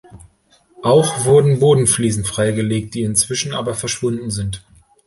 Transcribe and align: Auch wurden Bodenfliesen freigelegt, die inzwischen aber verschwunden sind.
Auch 0.81 1.25
wurden 1.25 1.59
Bodenfliesen 1.59 2.25
freigelegt, 2.25 2.95
die 2.95 3.03
inzwischen 3.03 3.53
aber 3.53 3.75
verschwunden 3.75 4.31
sind. 4.31 4.65